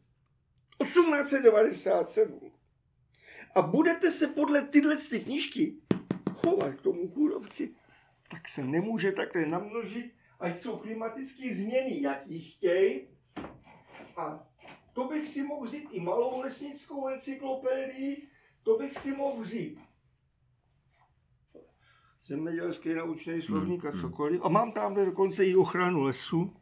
[0.83, 2.51] 1897
[3.55, 5.75] a budete se podle tyhle ty knižky
[6.33, 7.75] chovat k tomu kůrovci,
[8.31, 13.07] tak se nemůže takhle namnožit, ať jsou klimatické změny, jaký chtějí.
[14.17, 14.47] A
[14.93, 18.27] to bych si mohl říct i malou lesnickou encyklopédii,
[18.63, 19.79] to bych si mohl říct.
[22.25, 24.09] Zemědělský naučný slovník a hmm, hmm.
[24.09, 24.41] cokoliv.
[24.43, 26.53] A mám tam dokonce i ochranu lesu.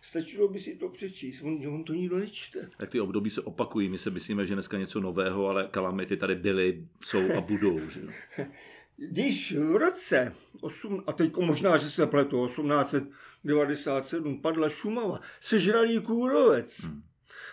[0.00, 2.70] Stačilo by si to přečíst, on, on to nikdo nečte.
[2.76, 6.34] Tak ty období se opakují, my se myslíme, že dneska něco nového, ale kalamity tady
[6.34, 7.88] byly, jsou a budou.
[7.88, 8.00] Že?
[9.00, 16.80] Když v roce 8, a teď možná, že se pletu, 1897 padla Šumava, sežralý kůrovec,
[16.80, 17.02] hmm.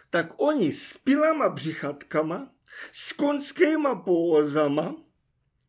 [0.09, 2.51] tak oni s pilama břichatkama,
[2.91, 4.95] s konskýma povozama,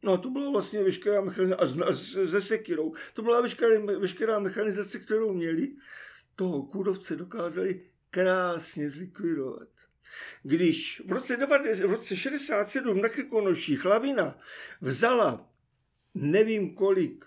[0.02, 1.92] no a to byla vlastně veškerá mechanizace, a
[2.26, 5.68] se sekirou, to byla veškerá, veškerá mechanizace, kterou měli,
[6.36, 9.68] toho kůrovce dokázali krásně zlikvidovat.
[10.42, 14.38] Když v roce, 90, v roce 67 na Krkonoších lavina
[14.80, 15.55] vzala
[16.16, 17.24] nevím kolik,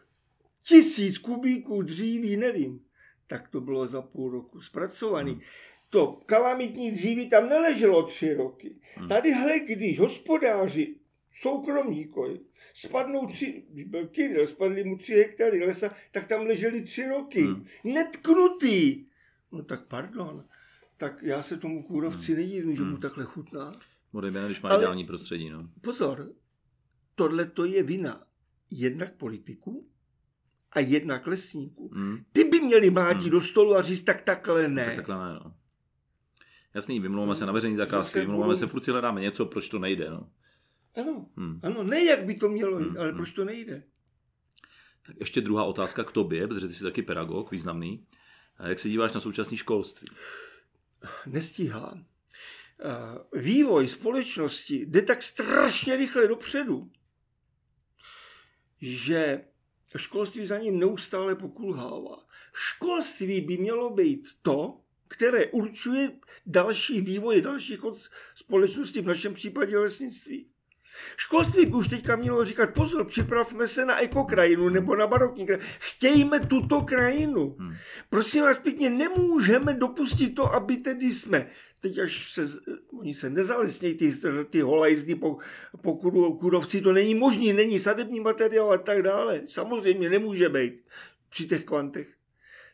[0.62, 2.82] tisíc kubíků dříví, nevím,
[3.28, 5.32] tak to bylo za půl roku zpracovaný.
[5.32, 5.42] Hmm.
[5.90, 8.76] To kalamitní dříví tam neleželo tři roky.
[8.96, 9.08] Hmm.
[9.08, 10.96] Tadyhle, když hospodáři
[11.32, 12.40] soukromníkovi
[12.74, 17.42] spadnou tři, když byl Kiril, spadly mu tři hektary lesa, tak tam leželi tři roky.
[17.42, 17.66] Hmm.
[17.84, 19.06] Netknutý.
[19.52, 20.46] No tak pardon.
[20.98, 22.42] Tak já se tomu kůrovci hmm.
[22.42, 23.02] nedivím, že mu hmm.
[23.02, 23.80] takhle chutná.
[24.14, 25.50] Modejme, když má Ale ideální prostředí.
[25.50, 25.70] No.
[25.82, 26.34] Pozor,
[27.16, 28.29] tohle to je vina
[28.72, 29.90] jednak politiků
[30.72, 31.90] a jednak lesníků.
[31.94, 32.24] Hmm.
[32.32, 33.30] Ty by měli mátí hmm.
[33.30, 34.86] do stolu a říct, tak takhle ne.
[34.86, 35.56] Tak takhle ne, no.
[36.74, 40.10] Jasný, vymlouváme se na veřejní zakázky, vymlouváme se, furt si hledáme něco, proč to nejde.
[40.10, 40.32] No.
[40.96, 41.60] Ano, hmm.
[41.64, 42.98] ano, ne jak by to mělo jít, hmm.
[42.98, 43.18] ale hmm.
[43.18, 43.84] proč to nejde.
[45.06, 48.06] Tak ještě druhá otázka k tobě, protože ty jsi taky pedagog, významný.
[48.68, 50.08] Jak se díváš na současné školství?
[51.26, 51.98] Nestíhá.
[53.34, 56.92] Vývoj společnosti jde tak strašně rychle dopředu,
[58.82, 59.46] že
[59.98, 62.26] školství za ním neustále pokulhává.
[62.54, 66.12] Školství by mělo být to, které určuje
[66.46, 67.98] další vývoj, další chod
[68.36, 70.50] společnosti, v našem případě lesnictví.
[71.18, 75.66] Školství by už teďka mělo říkat, pozor, připravme se na ekokrajinu nebo na barokní krajinu.
[75.80, 77.56] Chtějme tuto krajinu.
[77.60, 77.76] Hmm.
[78.10, 81.50] Prosím vás pěkně, nemůžeme dopustit to, aby tedy jsme
[81.82, 82.46] teď až se,
[83.00, 84.14] oni se nezalesnějí, ty,
[84.50, 85.38] ty holajzdy po,
[85.82, 85.96] po
[86.40, 89.42] kurovci, to není možný, není sadební materiál a tak dále.
[89.48, 90.84] Samozřejmě nemůže být
[91.30, 92.14] při těch kvantech.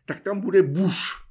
[0.06, 1.25] Tak tam bude buš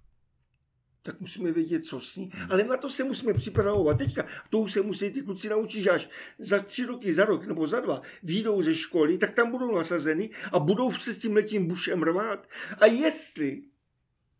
[1.04, 2.32] tak musíme vědět, co s ní.
[2.48, 3.98] Ale na to se musíme připravovat.
[3.98, 7.46] Teďka to už se musí ty kluci naučit, že až za tři roky, za rok
[7.46, 11.34] nebo za dva výjdou ze školy, tak tam budou nasazeny a budou se s tím
[11.34, 12.48] letím bušem rvát.
[12.78, 13.62] A jestli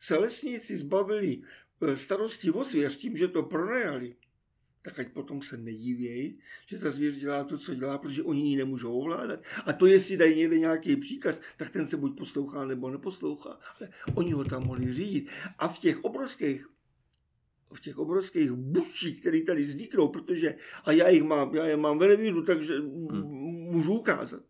[0.01, 1.43] se lesníci zbavili
[1.83, 4.17] eh, starosti o zvěř tím, že to pronajali,
[4.85, 8.57] tak ať potom se nedivějí, že ta zvěř dělá to, co dělá, protože oni ji
[8.57, 9.41] nemůžou ovládat.
[9.67, 13.51] A to, jestli dají někde nějaký příkaz, tak ten se buď poslouchá, nebo neposlouchá.
[13.81, 15.29] Ale oni ho tam mohli řídit.
[15.59, 16.67] A v těch obrovských
[17.75, 21.99] v těch obrovských buších, které tady vzniknou, protože, a já, jich mám, já je mám
[21.99, 23.23] ve revíru, takže hmm.
[23.73, 24.43] můžu ukázat,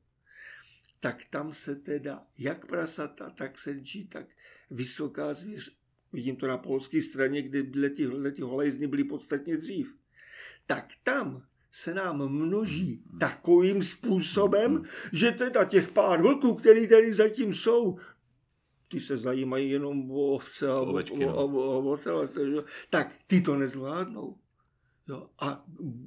[1.01, 4.27] tak tam se teda jak prasata, tak senčí, tak
[4.71, 5.77] vysoká zvěř,
[6.13, 9.95] vidím to na polské straně, kde tyhle ty holejzny byly podstatně dřív,
[10.67, 17.55] tak tam se nám množí takovým způsobem, že teda těch pár vlků, který tady zatím
[17.55, 17.99] jsou,
[18.89, 22.29] ty se zajímají jenom o ovce a o, o, o, o,
[22.91, 24.37] tak ty to nezvládnou.
[25.09, 25.65] Jo, a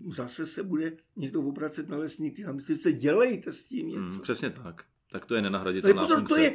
[0.10, 4.00] zase se bude někdo obracet na lesníky a myslíte, dělejte s tím něco.
[4.00, 4.84] Hmm, přesně tak.
[5.12, 6.36] Tak to je nenahraditelná pozor, funkce.
[6.36, 6.54] To je,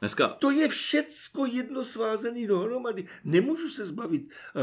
[0.00, 0.28] Dneska...
[0.28, 3.06] To je všecko jedno svázané dohromady.
[3.24, 4.60] Nemůžu se zbavit, eh,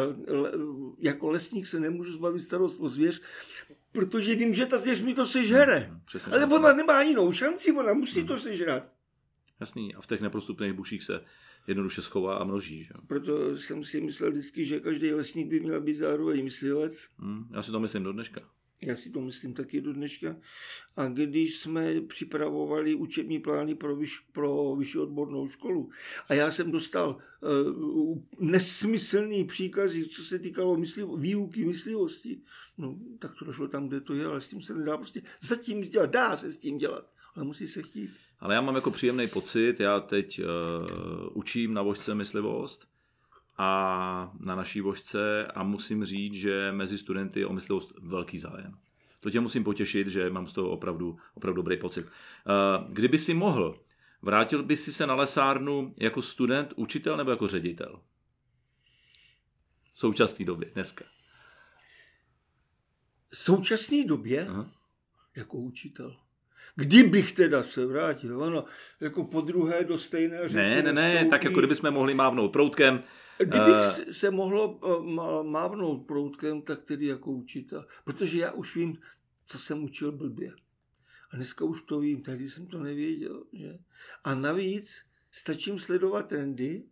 [1.00, 3.22] jako lesník se nemůžu zbavit starost o zvěř,
[3.92, 5.76] protože vím, že ta zvěř mi to sežere.
[5.76, 8.28] Hmm, přesně Ale ona nemá jinou šanci, ona musí hmm.
[8.28, 8.84] to sežrat.
[9.60, 11.22] Jasný, a v těch neprostupných buších se
[11.68, 12.84] jednoduše schová a množí.
[12.84, 12.94] Že?
[13.08, 17.08] Proto jsem si myslel vždycky, že každý lesník by měl být zároveň myslivec.
[17.18, 18.42] Hmm, já si to myslím do dneška.
[18.86, 20.36] Já si to myslím taky do dneška.
[20.96, 25.90] A když jsme připravovali učební plány pro, vyš, pro vyšší odbornou školu
[26.30, 32.42] a já jsem dostal uh, nesmyslný příkazy, co se týkalo mysliv, výuky myslivosti,
[32.78, 35.82] no tak to došlo tam, kde to je, ale s tím se nedá prostě zatím
[35.82, 36.10] dělat.
[36.10, 38.10] Dá se s tím dělat, ale musí se chtít.
[38.40, 40.46] Ale já mám jako příjemný pocit, já teď uh,
[41.34, 42.93] učím na vožce myslivost
[43.58, 48.78] a na naší vožce a musím říct, že mezi studenty je o myslivost velký zájem.
[49.20, 52.06] To tě musím potěšit, že mám z toho opravdu, opravdu dobrý pocit.
[52.06, 53.80] Uh, kdyby si mohl,
[54.22, 58.02] vrátil by si se na lesárnu jako student, učitel nebo jako ředitel?
[59.94, 61.06] V současné době, dneska.
[63.30, 64.48] V současné době?
[64.48, 64.72] Aha.
[65.36, 66.18] Jako učitel.
[66.76, 68.66] Kdybych teda se vrátil, ono,
[69.00, 70.56] jako po druhé do stejné řeči.
[70.56, 73.04] Ne, ne, ne, tak jako kdybychom mohli mávnout proutkem.
[73.38, 77.86] Kdybych uh, se mohlo uh, mávnout proutkem, tak tedy jako učitel.
[78.04, 78.98] Protože já už vím,
[79.46, 80.52] co jsem učil blbě.
[81.32, 83.44] A dneska už to vím, tehdy jsem to nevěděl.
[83.54, 83.78] Že?
[84.24, 86.84] A navíc stačím sledovat trendy,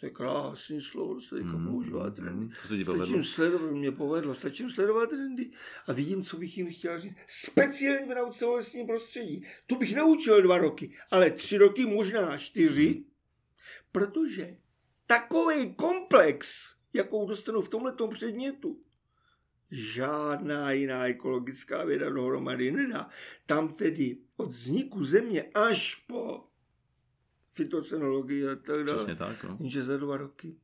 [0.00, 2.54] to je krásný slovo, se říká mm, používá trendy.
[2.62, 5.50] To se ti stačím sledovat, mě povedlo, stačím sledovat trendy
[5.86, 7.16] a vidím, co bych jim chtěl říct.
[7.26, 9.46] Speciálně v nauce o lesním prostředí.
[9.66, 13.04] Tu bych naučil dva roky, ale tři roky, možná čtyři,
[13.92, 14.56] protože
[15.06, 18.80] takový komplex, jakou dostanu v tomto předmětu,
[19.70, 23.08] žádná jiná ekologická věda dohromady nedá.
[23.46, 26.44] Tam tedy od vzniku země až po
[27.54, 28.96] fitocenologii a tak dále.
[28.96, 29.44] Přesně tak.
[29.44, 29.56] No.
[29.60, 30.56] Jenže za dva roky.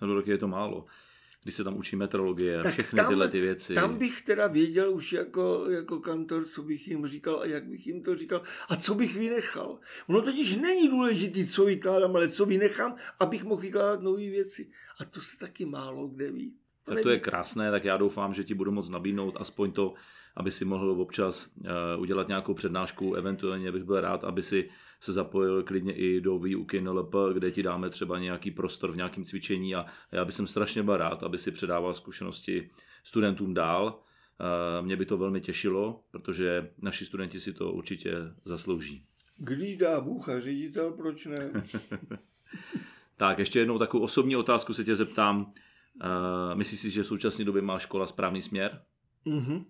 [0.00, 0.86] Za dva roky je to málo.
[1.42, 3.74] Když se tam učí meteorologie a všechny tam, tyhle ty věci.
[3.74, 7.86] Tam bych teda věděl už jako, jako kantor, co bych jim říkal a jak bych
[7.86, 9.78] jim to říkal a co bych vynechal.
[10.06, 14.70] Ono totiž není důležité, co vykládám, ale co vynechám, abych mohl vykládat nové věci.
[15.00, 16.54] A to se taky málo kde ví.
[16.84, 19.94] To tak to je krásné, tak já doufám, že ti budu moct nabídnout aspoň to,
[20.36, 21.66] aby si mohl občas uh,
[21.98, 24.68] udělat nějakou přednášku, eventuálně bych byl rád, aby si
[25.04, 29.24] se zapojil klidně i do výuky NLP, kde ti dáme třeba nějaký prostor v nějakém
[29.24, 32.70] cvičení a já bych strašně byl rád, aby si předával zkušenosti
[33.02, 34.00] studentům dál.
[34.40, 38.14] Uh, mě by to velmi těšilo, protože naši studenti si to určitě
[38.44, 39.06] zaslouží.
[39.36, 41.52] Když dá Bůh a ředitel, proč ne?
[43.16, 45.40] tak, ještě jednou takovou osobní otázku se tě zeptám.
[45.42, 48.82] Uh, myslíš si, že v současné době má škola správný směr?
[49.26, 49.64] Mm-hmm.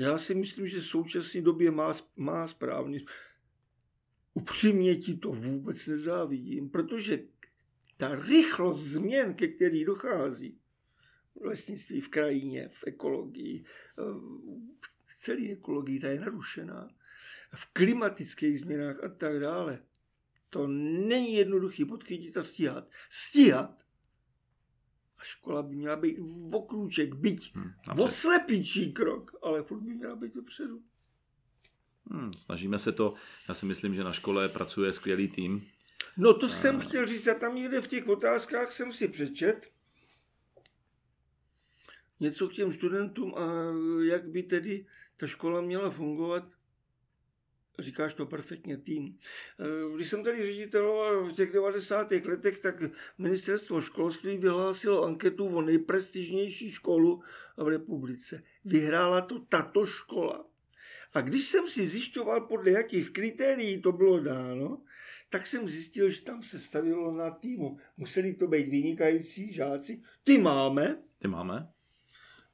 [0.00, 2.98] Já si myslím, že v současné době má, má správný
[4.36, 7.18] Upřímně ti to vůbec nezávidím, protože
[7.96, 10.58] ta rychlost změn, ke který dochází
[11.34, 13.64] v lesnictví, v krajině, v ekologii,
[13.98, 14.02] eh,
[15.06, 16.88] v celé ekologii, ta je narušená,
[17.54, 19.82] v klimatických změnách a tak dále.
[20.50, 22.90] To není jednoduchý podchytit a stíhat.
[23.10, 23.86] Stíhat
[25.18, 29.94] A škola by měla být v okrůček, byť hmm, o slepičí krok, ale furt by
[29.94, 30.82] měla být dopředu.
[32.10, 33.14] Hmm, snažíme se to,
[33.48, 35.66] já si myslím, že na škole pracuje skvělý tým.
[36.16, 36.48] No to a...
[36.48, 39.70] jsem chtěl říct, a tam někde v těch otázkách jsem si přečet
[42.20, 43.46] něco k těm studentům a
[44.04, 46.44] jak by tedy ta škola měla fungovat.
[47.78, 49.18] Říkáš to perfektně, tým.
[49.94, 52.10] Když jsem tady ředitel v těch 90.
[52.10, 52.82] letech, tak
[53.18, 57.22] ministerstvo školství vyhlásilo anketu o nejprestižnější školu
[57.56, 58.42] v republice.
[58.64, 60.44] Vyhrála to tato škola.
[61.12, 64.82] A když jsem si zjišťoval, podle jakých kritérií to bylo dáno,
[65.28, 67.78] tak jsem zjistil, že tam se stavilo na týmu.
[67.96, 70.02] Museli to být vynikající žáci.
[70.24, 71.02] Ty máme.
[71.18, 71.68] Ty máme.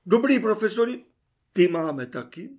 [0.07, 1.05] Dobrý profesory,
[1.53, 2.51] ty máme taky.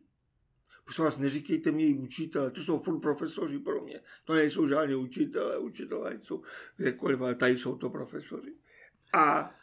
[0.83, 4.01] Prosím vás, neříkejte mě učitele, to jsou furt profesoři pro mě.
[4.25, 6.43] To nejsou žádní učitele, učitelé jsou
[6.77, 8.53] kdekoliv, ale tady jsou to profesoři.
[9.13, 9.55] A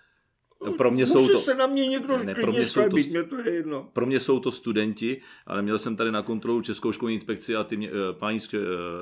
[0.77, 3.41] pro mě jsou to, se na mě někdo ne, pro mě, jsou to, mě to
[3.41, 3.91] je jedno.
[3.93, 7.65] Pro mě jsou to studenti, ale měl jsem tady na kontrolu Českou školní inspekci a
[7.65, 8.59] ty mě, eh, páni, eh,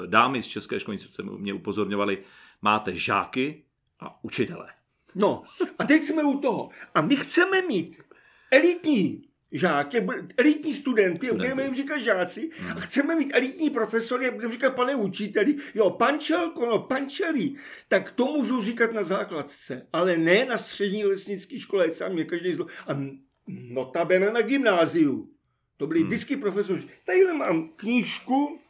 [0.07, 2.19] dámy z České školní inspekce mě upozorňovali,
[2.63, 3.65] máte žáky
[4.01, 4.69] a učitele.
[5.15, 5.43] No
[5.79, 6.71] a teď jsme u toho.
[6.95, 8.03] A my chceme mít
[8.51, 10.07] elitní žáky,
[10.37, 11.37] elitní studenty, studenty.
[11.37, 12.73] budeme jim říkat žáci hmm.
[12.73, 17.59] a chceme mít elitní profesory a budeme říkat pane učiteli, jo, pančelko, no pančelí,
[17.89, 22.53] tak to můžu říkat na základce, ale ne na střední lesnické škole, sám mě každý
[22.53, 22.67] zlo.
[22.87, 23.01] A
[23.47, 25.31] notabene na gymnáziu.
[25.77, 26.09] To byli hmm.
[26.09, 26.89] vždycky profesoři.
[27.05, 28.61] Tady mám knížku,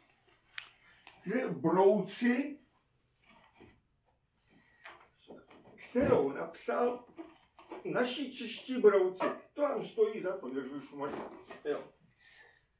[1.23, 2.57] kde brouci,
[5.89, 7.05] kterou napsal
[7.85, 9.25] naši čeští brouci.
[9.53, 10.51] To vám stojí za to,
[11.65, 11.83] jo.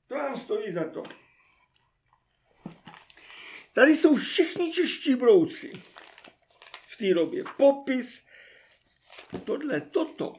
[0.08, 1.04] To vám stojí za to.
[3.74, 5.72] Tady jsou všichni čeští brouci
[6.88, 7.44] v té době.
[7.58, 8.28] Popis,
[9.44, 10.36] tohle, toto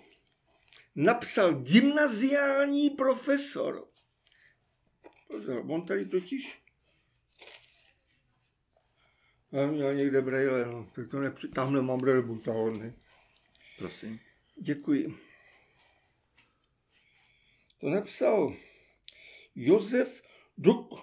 [0.94, 3.88] napsal gymnaziální profesor.
[5.28, 6.60] Pozor, on tady totiž
[9.52, 10.90] já měl někde brejle, no.
[10.94, 11.48] Tak to nepři...
[11.48, 12.94] Tamhle mám brejle butahorny.
[13.78, 14.20] Prosím.
[14.62, 15.14] Děkuji.
[17.80, 18.54] To napsal
[19.54, 20.22] Josef
[20.58, 20.94] Duk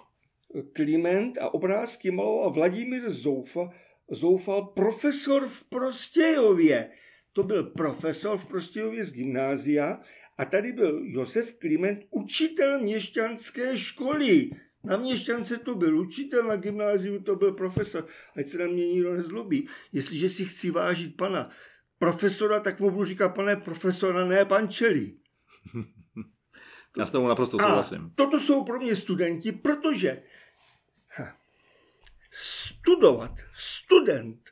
[0.72, 3.70] Kliment a obrázky maloval Vladimír Zoufa,
[4.10, 6.90] Zoufal, profesor v Prostějově.
[7.32, 10.00] To byl profesor v Prostějově z gymnázia
[10.38, 14.50] a tady byl Josef Kliment, učitel měšťanské školy.
[14.84, 18.06] Na měšťance to byl učitel, na gymnáziu to byl profesor.
[18.36, 19.68] Ať se na mě nikdo nezlobí.
[19.92, 21.50] Jestliže si chci vážit pana
[21.98, 25.20] profesora, tak mu budu říkat, pane profesora, ne pančelí.
[26.98, 28.04] Já s tomu naprosto souhlasím.
[28.04, 30.22] A toto jsou pro mě studenti, protože
[32.30, 34.50] studovat, student,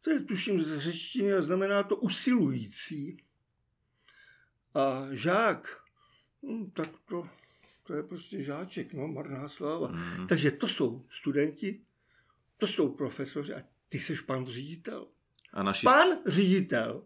[0.00, 3.16] to je tuším z řečtiny a znamená to usilující.
[4.74, 5.78] A žák,
[6.42, 7.28] hm, tak to,
[7.82, 9.88] to je prostě žáček, no, marná sláva.
[9.88, 10.26] Mm.
[10.26, 11.80] Takže to jsou studenti,
[12.56, 15.08] to jsou profesoři a ty seš pan ředitel.
[15.56, 15.84] A naši...
[15.84, 17.02] Pan ředitel,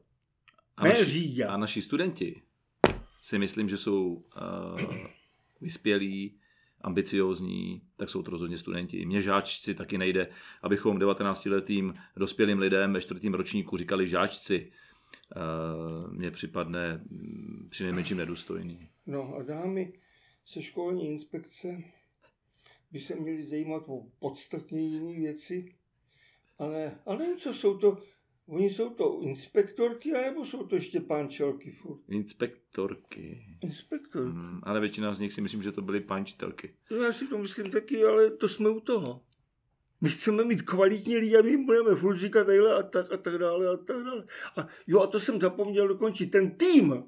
[0.77, 2.43] a ne naši, A naši studenti
[3.23, 4.81] si myslím, že jsou uh,
[5.61, 6.39] vyspělí,
[6.81, 9.07] ambiciózní, tak jsou to rozhodně studenti.
[9.07, 10.29] Mě žáčci taky nejde,
[10.63, 14.73] abychom 19-letým dospělým lidem ve čtvrtém ročníku říkali žáčci.
[15.37, 18.89] Uh, mně připadne mm, při nejmenším nedůstojný.
[19.07, 19.93] No a dámy
[20.45, 21.83] se školní inspekce
[22.91, 25.75] by se měly zajímat o podstatně jiné věci,
[26.59, 27.99] ale, ale co jsou to
[28.51, 32.01] Oni jsou to inspektorky, anebo jsou to ještě pančelky furt?
[32.09, 33.47] Inspektorky.
[33.63, 34.31] Inspektorky.
[34.31, 36.75] Hmm, ale většina z nich si myslím, že to byly pančitelky.
[36.91, 39.23] No, já si to myslím taky, ale to jsme u toho.
[40.01, 43.17] My chceme mít kvalitní lidi a my jim budeme furt říkat tadyhle a tak a
[43.17, 44.25] tak dále a tak dále.
[44.57, 46.27] A jo, a to jsem zapomněl dokončit.
[46.27, 47.05] Ten tým,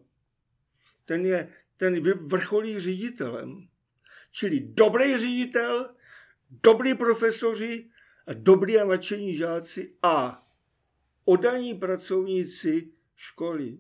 [1.05, 3.69] ten je, ten vrcholí ředitelem.
[4.33, 5.95] Čili dobrý ředitel,
[6.63, 7.91] dobrý profesoři
[8.27, 10.43] a dobrý a nadšení žáci a
[11.25, 13.79] Odaní pracovníci školy,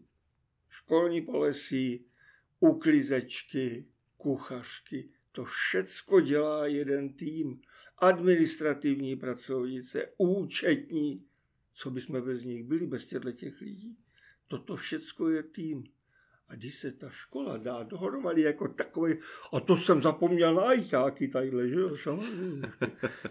[0.68, 2.07] školní polesí,
[2.61, 7.61] uklizečky, kuchařky, to všecko dělá jeden tým.
[7.98, 11.26] Administrativní pracovnice, účetní,
[11.72, 13.98] co by jsme bez nich byli, bez těchto těch lidí.
[14.48, 15.85] Toto všecko je tým.
[16.53, 19.15] A když se ta škola dá dohromady jako takový,
[19.53, 22.73] a to jsem zapomněl na ajťáky tadyhle, že jo, samozřejmě,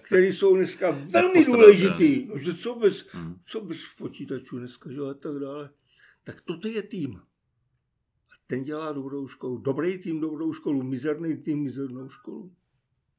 [0.02, 2.26] který jsou dneska velmi důležitý.
[2.26, 3.36] No, že co bez, hmm.
[3.46, 5.70] co bez počítačů dneska, že a tak dále.
[6.24, 7.16] Tak toto je tým.
[7.16, 9.58] A ten dělá dobrou školu.
[9.58, 10.84] Dobrý tým, dobrou školu.
[10.84, 12.56] Mizerný tým, mizernou školu.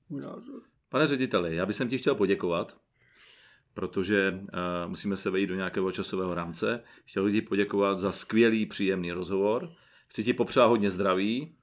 [0.09, 0.63] Můj názor.
[0.89, 2.83] Pane řediteli, já bych ti chtěl poděkovat
[3.75, 4.49] protože uh,
[4.91, 6.83] musíme se vejít do nějakého časového rámce.
[7.05, 9.73] Chtěl bych ti poděkovat za skvělý, příjemný rozhovor.
[10.13, 11.55] Chci ti popřát hodně zdraví,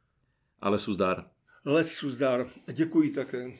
[0.62, 1.30] ale suzdar.
[1.66, 2.47] Les suzdar.
[2.74, 3.52] Děkuji také.